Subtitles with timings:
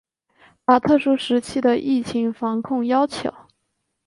[0.65, 1.75] 把特殊时期的
[2.33, 3.31] 防控疫情要求